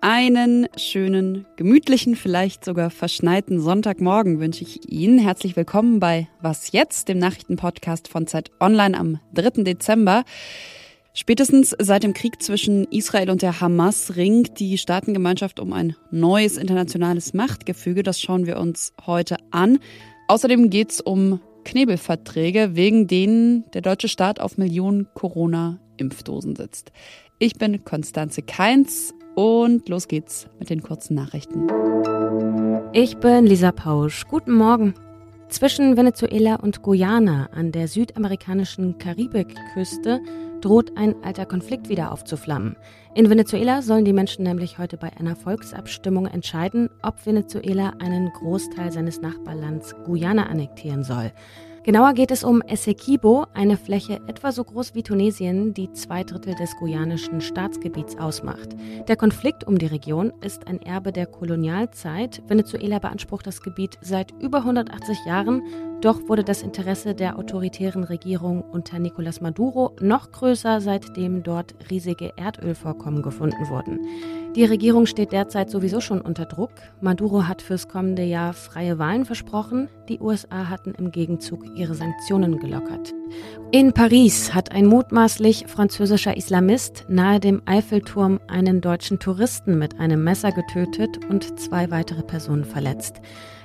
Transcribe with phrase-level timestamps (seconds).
[0.00, 5.18] Einen schönen, gemütlichen, vielleicht sogar verschneiten Sonntagmorgen wünsche ich Ihnen.
[5.18, 9.64] Herzlich willkommen bei Was jetzt, dem Nachrichtenpodcast von Zeit Online am 3.
[9.64, 10.24] Dezember.
[11.14, 16.56] Spätestens seit dem Krieg zwischen Israel und der Hamas ringt die Staatengemeinschaft um ein neues
[16.56, 18.02] internationales Machtgefüge.
[18.02, 19.78] Das schauen wir uns heute an.
[20.28, 26.92] Außerdem geht es um Knebelverträge, wegen denen der deutsche Staat auf Millionen Corona-Impfdosen sitzt.
[27.38, 31.66] Ich bin Konstanze Keins und los geht's mit den kurzen Nachrichten.
[32.94, 34.24] Ich bin Lisa Pausch.
[34.28, 34.94] Guten Morgen.
[35.48, 40.20] Zwischen Venezuela und Guyana an der südamerikanischen Karibikküste
[40.60, 42.76] droht ein alter Konflikt wieder aufzuflammen.
[43.14, 48.92] In Venezuela sollen die Menschen nämlich heute bei einer Volksabstimmung entscheiden, ob Venezuela einen Großteil
[48.92, 51.32] seines Nachbarlands Guyana annektieren soll.
[51.88, 56.54] Genauer geht es um Essequibo, eine Fläche etwa so groß wie Tunesien, die zwei Drittel
[56.54, 58.76] des guyanischen Staatsgebiets ausmacht.
[59.08, 62.42] Der Konflikt um die Region ist ein Erbe der Kolonialzeit.
[62.46, 65.62] Venezuela beansprucht das Gebiet seit über 180 Jahren,
[66.00, 72.32] doch wurde das Interesse der autoritären Regierung unter Nicolás Maduro noch größer, seitdem dort riesige
[72.36, 74.00] Erdölvorkommen gefunden wurden.
[74.54, 76.70] Die Regierung steht derzeit sowieso schon unter Druck.
[77.00, 79.88] Maduro hat fürs kommende Jahr freie Wahlen versprochen.
[80.08, 83.12] Die USA hatten im Gegenzug ihre Sanktionen gelockert.
[83.70, 90.24] In Paris hat ein mutmaßlich französischer Islamist nahe dem Eiffelturm einen deutschen Touristen mit einem
[90.24, 93.20] Messer getötet und zwei weitere Personen verletzt.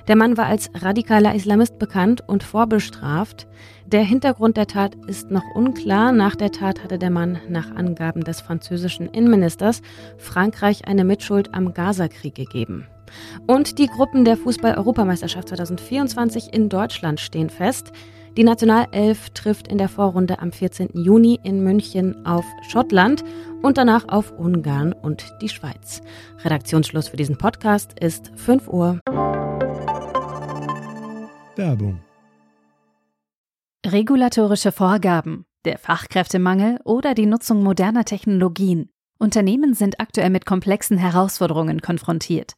[0.06, 3.46] Der Mann war als radikaler Islamist bekannt und vorbestraft.
[3.86, 6.12] Der Hintergrund der Tat ist noch unklar.
[6.12, 9.80] Nach der Tat hatte der Mann nach Angaben des französischen Innenministers
[10.18, 12.86] Frankreich eine Mitschuld am Gazakrieg gegeben.
[13.46, 17.92] Und die Gruppen der Fußball-Europameisterschaft 2024 in Deutschland stehen fest.
[18.36, 20.90] Die Nationalelf trifft in der Vorrunde am 14.
[20.94, 23.22] Juni in München auf Schottland
[23.62, 26.02] und danach auf Ungarn und die Schweiz.
[26.42, 28.98] Redaktionsschluss für diesen Podcast ist 5 Uhr.
[31.56, 32.00] Werbung.
[33.86, 38.90] Regulatorische Vorgaben, der Fachkräftemangel oder die Nutzung moderner Technologien.
[39.18, 42.54] Unternehmen sind aktuell mit komplexen Herausforderungen konfrontiert.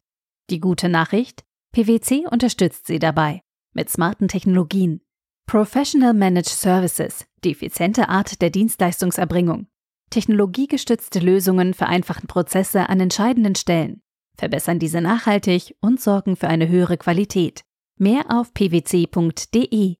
[0.49, 1.43] Die gute Nachricht?
[1.73, 3.41] PwC unterstützt sie dabei.
[3.73, 5.01] Mit smarten Technologien.
[5.45, 9.67] Professional Managed Services, die effiziente Art der Dienstleistungserbringung.
[10.09, 14.01] Technologiegestützte Lösungen vereinfachen Prozesse an entscheidenden Stellen,
[14.37, 17.66] verbessern diese nachhaltig und sorgen für eine höhere Qualität.
[17.99, 19.95] Mehr auf pwc.de.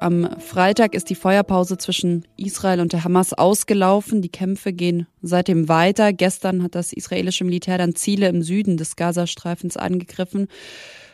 [0.00, 4.20] Am Freitag ist die Feuerpause zwischen Israel und der Hamas ausgelaufen.
[4.20, 6.12] Die Kämpfe gehen seitdem weiter.
[6.12, 10.48] Gestern hat das israelische Militär dann Ziele im Süden des Gazastreifens angegriffen,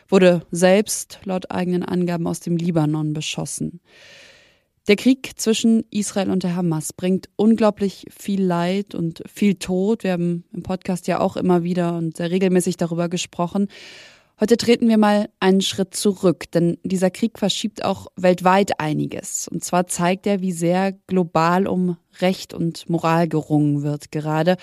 [0.09, 3.79] wurde selbst laut eigenen Angaben aus dem Libanon beschossen.
[4.87, 10.05] Der Krieg zwischen Israel und der Hamas bringt unglaublich viel Leid und viel Tod.
[10.05, 13.67] Wir haben im Podcast ja auch immer wieder und sehr regelmäßig darüber gesprochen.
[14.39, 19.49] Heute treten wir mal einen Schritt zurück, denn dieser Krieg verschiebt auch weltweit einiges.
[19.49, 24.55] Und zwar zeigt er, wie sehr global um Recht und Moral gerungen wird gerade.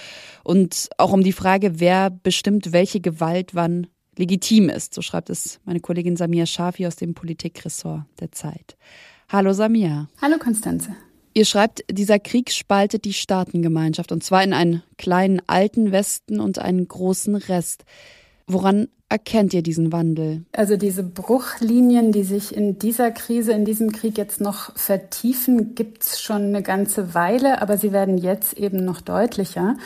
[0.43, 4.95] Und auch um die Frage, wer bestimmt, welche Gewalt wann legitim ist.
[4.95, 8.79] So schreibt es meine Kollegin Samia Shafi aus dem Politikressort der Zeit.
[9.35, 10.07] Hallo Samia.
[10.23, 10.95] Hallo Konstanze.
[11.33, 16.61] Ihr schreibt, dieser Krieg spaltet die Staatengemeinschaft und zwar in einen kleinen alten Westen und
[16.61, 17.85] einen großen Rest.
[18.47, 20.45] Woran erkennt ihr diesen Wandel?
[20.53, 26.21] Also diese Bruchlinien, die sich in dieser Krise, in diesem Krieg jetzt noch vertiefen, gibt's
[26.21, 29.77] schon eine ganze Weile, aber sie werden jetzt eben noch deutlicher.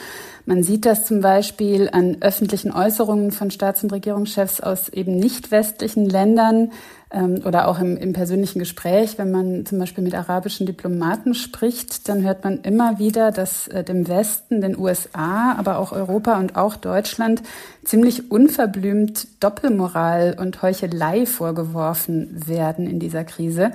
[0.45, 5.51] Man sieht das zum Beispiel an öffentlichen Äußerungen von Staats- und Regierungschefs aus eben nicht
[5.51, 6.71] westlichen Ländern
[7.11, 12.07] ähm, oder auch im, im persönlichen Gespräch, wenn man zum Beispiel mit arabischen Diplomaten spricht,
[12.07, 16.55] dann hört man immer wieder, dass äh, dem Westen, den USA, aber auch Europa und
[16.55, 17.41] auch Deutschland
[17.83, 19.08] ziemlich unverblümt
[19.39, 23.71] Doppelmoral und Heuchelei vorgeworfen werden in dieser Krise.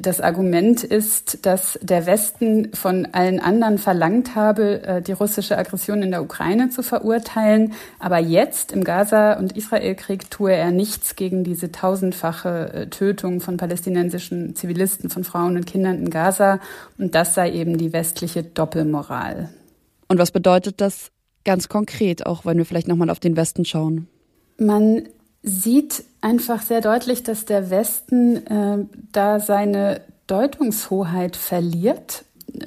[0.00, 6.02] Das Argument ist, dass der Westen von allen anderen verlangt habe, äh, die russische Aggression
[6.02, 7.74] in der Ukraine zu verurteilen.
[8.00, 13.56] Aber jetzt im Gaza- und Israelkrieg tue er nichts gegen diese tausendfache äh, Tötung von
[13.56, 16.58] palästinensischen Zivilisten, von Frauen und Kindern in Gaza.
[16.98, 19.48] Und das sei eben die westliche Doppelmoral.
[20.08, 21.12] Und was bedeutet das
[21.44, 24.08] ganz konkret, auch wenn wir vielleicht nochmal auf den Westen schauen?
[24.58, 25.08] Man
[25.42, 32.24] sieht einfach sehr deutlich, dass der Westen äh, da seine Deutungshoheit verliert.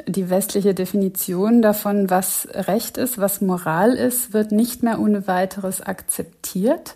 [0.07, 5.81] Die westliche Definition davon, was Recht ist, was Moral ist, wird nicht mehr ohne weiteres
[5.81, 6.95] akzeptiert.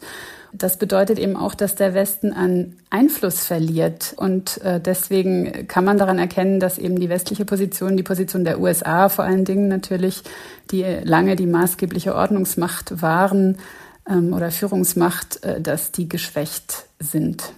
[0.54, 4.14] das bedeutet eben auch, dass der Westen an Einfluss verliert.
[4.16, 8.62] Und äh, deswegen kann man daran erkennen, dass eben die westliche Position, die Position der
[8.62, 10.24] USA vor allen Dingen natürlich,
[10.72, 13.58] die lange die maßgebliche Ordnungsmacht waren
[14.10, 17.54] ähm, oder Führungsmacht, äh, dass die geschwächt sind.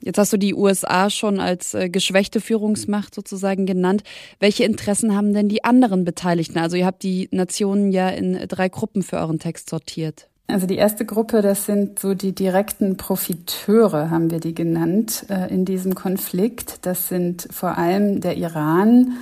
[0.00, 4.04] Jetzt hast du die USA schon als äh, geschwächte Führungsmacht sozusagen genannt.
[4.38, 6.58] Welche Interessen haben denn die anderen Beteiligten?
[6.58, 10.28] Also ihr habt die Nationen ja in drei Gruppen für euren Text sortiert.
[10.48, 15.52] Also die erste Gruppe, das sind so die direkten Profiteure, haben wir die genannt, äh,
[15.52, 16.86] in diesem Konflikt.
[16.86, 19.14] Das sind vor allem der Iran,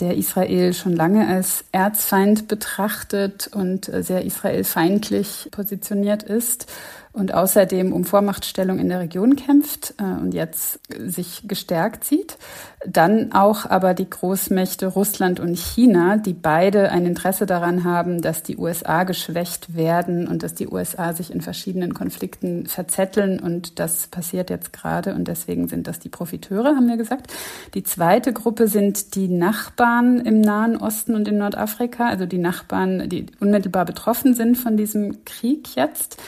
[0.00, 6.66] der Israel schon lange als Erzfeind betrachtet und äh, sehr israelfeindlich positioniert ist
[7.12, 12.38] und außerdem um Vormachtstellung in der Region kämpft äh, und jetzt sich gestärkt sieht.
[12.86, 18.42] Dann auch aber die Großmächte Russland und China, die beide ein Interesse daran haben, dass
[18.42, 23.40] die USA geschwächt werden und dass die USA sich in verschiedenen Konflikten verzetteln.
[23.40, 27.32] Und das passiert jetzt gerade und deswegen sind das die Profiteure, haben wir gesagt.
[27.74, 33.08] Die zweite Gruppe sind die Nachbarn im Nahen Osten und in Nordafrika, also die Nachbarn,
[33.08, 36.18] die unmittelbar betroffen sind von diesem Krieg jetzt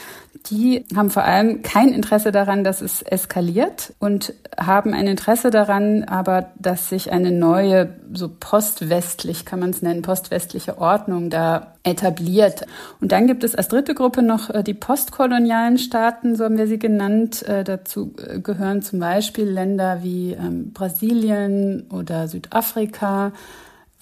[0.47, 6.03] die haben vor allem kein Interesse daran, dass es eskaliert und haben ein Interesse daran,
[6.03, 12.65] aber dass sich eine neue, so postwestlich kann man es nennen, postwestliche Ordnung da etabliert.
[13.01, 16.67] Und dann gibt es als dritte Gruppe noch äh, die postkolonialen Staaten, so haben wir
[16.67, 17.43] sie genannt.
[17.43, 23.31] Äh, dazu äh, gehören zum Beispiel Länder wie ähm, Brasilien oder Südafrika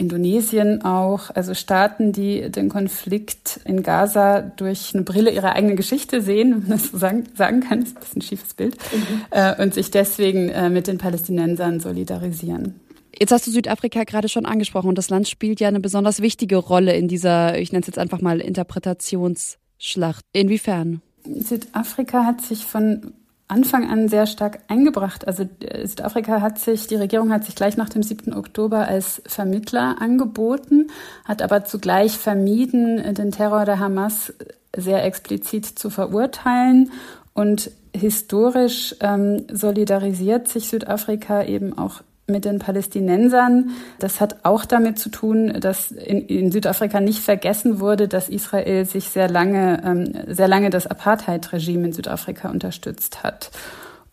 [0.01, 6.21] Indonesien auch, also Staaten, die den Konflikt in Gaza durch eine Brille ihrer eigenen Geschichte
[6.21, 8.77] sehen, wenn man das so sagen, sagen kann, das ist ein bisschen ein schiefes Bild,
[8.92, 9.21] mhm.
[9.30, 12.80] äh, und sich deswegen äh, mit den Palästinensern solidarisieren.
[13.18, 16.57] Jetzt hast du Südafrika gerade schon angesprochen und das Land spielt ja eine besonders wichtige
[16.57, 20.25] Rolle in dieser, ich nenne es jetzt einfach mal Interpretationsschlacht.
[20.33, 21.01] Inwiefern?
[21.24, 23.13] Südafrika hat sich von
[23.51, 25.27] Anfang an sehr stark eingebracht.
[25.27, 28.33] Also äh, Südafrika hat sich, die Regierung hat sich gleich nach dem 7.
[28.33, 30.88] Oktober als Vermittler angeboten,
[31.25, 34.33] hat aber zugleich vermieden, den Terror der Hamas
[34.75, 36.92] sehr explizit zu verurteilen.
[37.33, 42.01] Und historisch ähm, solidarisiert sich Südafrika eben auch
[42.31, 43.72] mit den Palästinensern.
[44.00, 48.86] Das hat auch damit zu tun, dass in, in Südafrika nicht vergessen wurde, dass Israel
[48.86, 53.51] sich sehr lange, ähm, sehr lange das Apartheid-Regime in Südafrika unterstützt hat.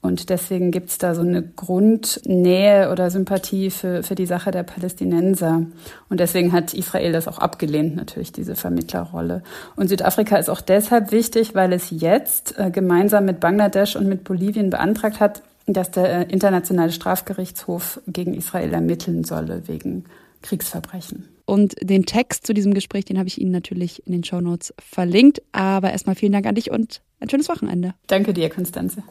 [0.01, 4.63] Und deswegen gibt es da so eine Grundnähe oder Sympathie für, für die Sache der
[4.63, 5.63] Palästinenser.
[6.09, 9.43] Und deswegen hat Israel das auch abgelehnt, natürlich, diese Vermittlerrolle.
[9.75, 14.23] Und Südafrika ist auch deshalb wichtig, weil es jetzt äh, gemeinsam mit Bangladesch und mit
[14.23, 15.43] Bolivien beantragt hat,
[15.73, 20.05] dass der äh, Internationale Strafgerichtshof gegen Israel ermitteln solle wegen
[20.43, 21.29] Kriegsverbrechen.
[21.45, 25.43] Und den Text zu diesem Gespräch, den habe ich Ihnen natürlich in den Shownotes verlinkt.
[25.53, 27.95] Aber erstmal vielen Dank an dich und ein schönes Wochenende.
[28.07, 29.03] Danke dir, Konstanze.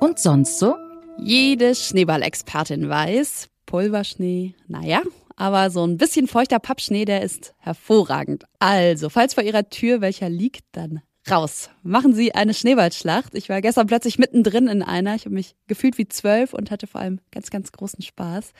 [0.00, 0.74] Und sonst so?
[1.20, 5.02] Jede Schneeballexpertin weiß, Pulverschnee, naja,
[5.36, 8.44] aber so ein bisschen feuchter Pappschnee, der ist hervorragend.
[8.58, 11.00] Also, falls vor Ihrer Tür welcher liegt, dann
[11.30, 11.70] raus.
[11.82, 13.34] Machen Sie eine Schneeballschlacht.
[13.34, 15.14] Ich war gestern plötzlich mittendrin in einer.
[15.14, 18.52] Ich habe mich gefühlt wie zwölf und hatte vor allem ganz, ganz großen Spaß.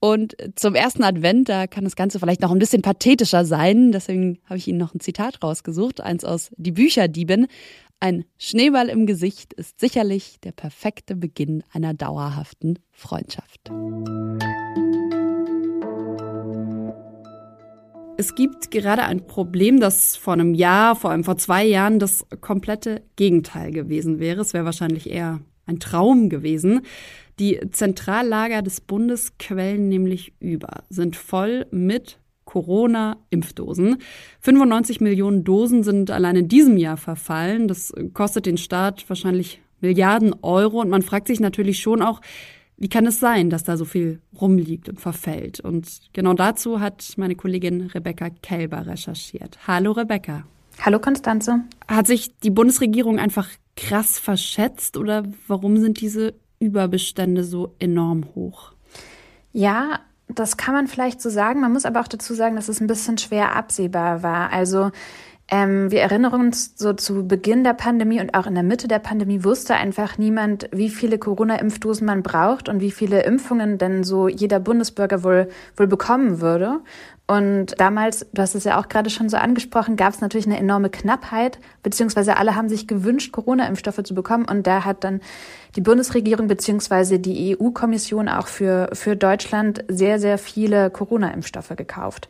[0.00, 3.90] Und zum ersten Advent, da kann das Ganze vielleicht noch ein bisschen pathetischer sein.
[3.92, 7.48] Deswegen habe ich Ihnen noch ein Zitat rausgesucht, eins aus Die Bücherdiebin.
[8.00, 13.70] Ein Schneeball im Gesicht ist sicherlich der perfekte Beginn einer dauerhaften Freundschaft.
[18.20, 22.26] Es gibt gerade ein Problem, das vor einem Jahr, vor allem vor zwei Jahren, das
[22.40, 24.40] komplette Gegenteil gewesen wäre.
[24.40, 26.80] Es wäre wahrscheinlich eher ein Traum gewesen.
[27.38, 33.98] Die Zentrallager des Bundes quellen nämlich über, sind voll mit Corona-Impfdosen.
[34.40, 37.68] 95 Millionen Dosen sind allein in diesem Jahr verfallen.
[37.68, 40.80] Das kostet den Staat wahrscheinlich Milliarden Euro.
[40.80, 42.20] Und man fragt sich natürlich schon auch,
[42.78, 45.60] wie kann es sein, dass da so viel rumliegt und verfällt?
[45.60, 49.58] Und genau dazu hat meine Kollegin Rebecca Kelber recherchiert.
[49.66, 50.44] Hallo Rebecca.
[50.80, 51.64] Hallo Konstanze.
[51.88, 58.72] Hat sich die Bundesregierung einfach krass verschätzt oder warum sind diese Überbestände so enorm hoch?
[59.52, 61.60] Ja, das kann man vielleicht so sagen.
[61.60, 64.52] Man muss aber auch dazu sagen, dass es ein bisschen schwer absehbar war.
[64.52, 64.92] Also
[65.50, 68.98] ähm, wir erinnern uns so zu Beginn der Pandemie und auch in der Mitte der
[68.98, 74.28] Pandemie wusste einfach niemand, wie viele Corona-Impfdosen man braucht und wie viele Impfungen denn so
[74.28, 76.80] jeder Bundesbürger wohl, wohl bekommen würde.
[77.26, 80.58] Und damals, du hast es ja auch gerade schon so angesprochen, gab es natürlich eine
[80.58, 84.46] enorme Knappheit, beziehungsweise alle haben sich gewünscht, Corona-Impfstoffe zu bekommen.
[84.46, 85.20] Und da hat dann
[85.76, 92.28] die Bundesregierung beziehungsweise die EU-Kommission auch für, für Deutschland sehr, sehr viele Corona-Impfstoffe gekauft.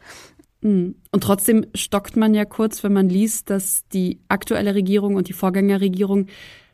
[0.61, 0.97] Mhm.
[1.13, 5.33] Und trotzdem stockt man ja kurz, wenn man liest, dass die aktuelle Regierung und die
[5.33, 6.27] Vorgängerregierung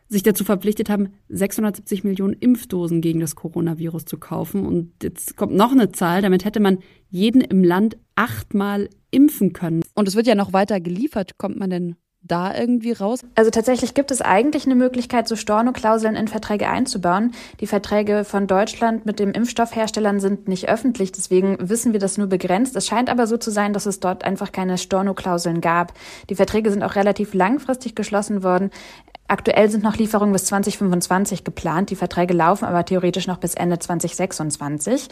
[0.09, 4.67] sich dazu verpflichtet haben, 670 Millionen Impfdosen gegen das Coronavirus zu kaufen.
[4.67, 9.83] Und jetzt kommt noch eine Zahl, damit hätte man jeden im Land achtmal impfen können.
[9.95, 11.39] Und es wird ja noch weiter geliefert.
[11.39, 13.21] Kommt man denn da irgendwie raus?
[13.35, 17.33] Also tatsächlich gibt es eigentlich eine Möglichkeit, so Storno-Klauseln in Verträge einzubauen.
[17.61, 22.27] Die Verträge von Deutschland mit den Impfstoffherstellern sind nicht öffentlich, deswegen wissen wir das nur
[22.27, 22.75] begrenzt.
[22.77, 25.93] Es scheint aber so zu sein, dass es dort einfach keine Storno-Klauseln gab.
[26.31, 28.71] Die Verträge sind auch relativ langfristig geschlossen worden.
[29.27, 31.91] Aktuell sind noch Lieferungen bis 2025 geplant.
[31.91, 35.09] Die Verträge laufen aber theoretisch noch bis Ende 2026.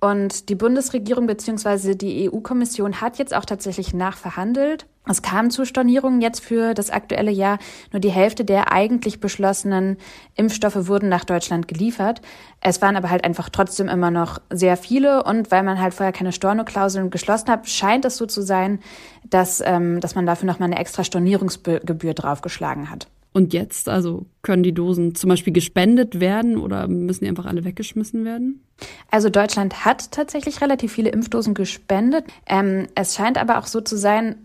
[0.00, 1.94] Und die Bundesregierung bzw.
[1.94, 4.86] die EU-Kommission hat jetzt auch tatsächlich nachverhandelt.
[5.06, 7.58] Es kam zu Stornierungen jetzt für das aktuelle Jahr.
[7.92, 9.98] Nur die Hälfte der eigentlich beschlossenen
[10.34, 12.22] Impfstoffe wurden nach Deutschland geliefert.
[12.60, 15.22] Es waren aber halt einfach trotzdem immer noch sehr viele.
[15.24, 18.80] Und weil man halt vorher keine Stornoklauseln geschlossen hat, scheint es so zu sein,
[19.28, 23.06] dass, ähm, dass man dafür nochmal eine extra Stornierungsgebühr draufgeschlagen hat.
[23.36, 27.64] Und jetzt, also können die Dosen zum Beispiel gespendet werden oder müssen die einfach alle
[27.64, 28.62] weggeschmissen werden?
[29.10, 32.26] Also Deutschland hat tatsächlich relativ viele Impfdosen gespendet.
[32.46, 34.36] Ähm, es scheint aber auch so zu sein,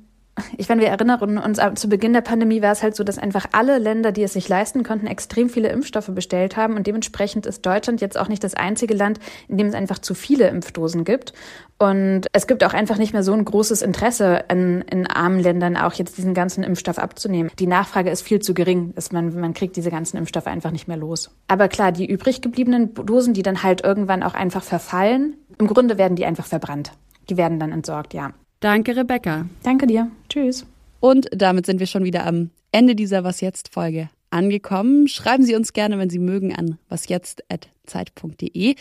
[0.57, 3.45] ich meine, wir erinnern uns, zu Beginn der Pandemie war es halt so, dass einfach
[3.51, 6.75] alle Länder, die es sich leisten konnten, extrem viele Impfstoffe bestellt haben.
[6.75, 10.13] Und dementsprechend ist Deutschland jetzt auch nicht das einzige Land, in dem es einfach zu
[10.13, 11.33] viele Impfdosen gibt.
[11.77, 15.77] Und es gibt auch einfach nicht mehr so ein großes Interesse in, in armen Ländern,
[15.77, 17.49] auch jetzt diesen ganzen Impfstoff abzunehmen.
[17.57, 18.93] Die Nachfrage ist viel zu gering.
[18.95, 21.31] Dass man, man kriegt diese ganzen Impfstoffe einfach nicht mehr los.
[21.47, 25.97] Aber klar, die übrig gebliebenen Dosen, die dann halt irgendwann auch einfach verfallen, im Grunde
[25.97, 26.91] werden die einfach verbrannt.
[27.29, 28.31] Die werden dann entsorgt, ja.
[28.59, 29.47] Danke, Rebecca.
[29.63, 30.11] Danke dir.
[30.27, 30.65] Tschüss.
[30.99, 35.07] Und damit sind wir schon wieder am Ende dieser Was jetzt Folge angekommen.
[35.07, 38.75] Schreiben Sie uns gerne, wenn Sie mögen, an wasjetzt.zeit.de.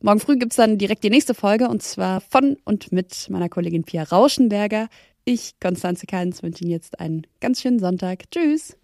[0.00, 3.48] Morgen früh gibt es dann direkt die nächste Folge und zwar von und mit meiner
[3.48, 4.88] Kollegin Pia Rauschenberger.
[5.24, 8.30] Ich, Konstanze Keins, wünsche Ihnen jetzt einen ganz schönen Sonntag.
[8.30, 8.76] Tschüss.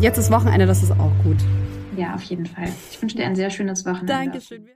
[0.00, 1.38] Jetzt ist Wochenende, das ist auch gut.
[1.96, 2.72] Ja, auf jeden Fall.
[2.90, 4.12] Ich wünsche dir ein sehr schönes Wochenende.
[4.12, 4.68] Dankeschön.